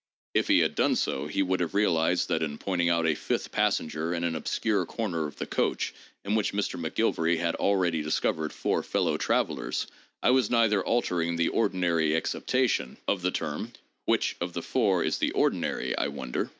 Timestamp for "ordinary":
11.49-12.15, 15.33-15.95